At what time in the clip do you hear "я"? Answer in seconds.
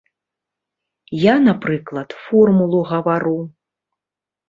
1.25-1.35